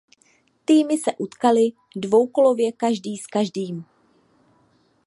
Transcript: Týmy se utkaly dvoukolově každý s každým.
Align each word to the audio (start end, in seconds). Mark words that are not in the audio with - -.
Týmy 0.65 0.97
se 0.97 1.11
utkaly 1.19 1.71
dvoukolově 1.95 2.71
každý 2.71 3.17
s 3.17 3.27
každým. 3.27 3.85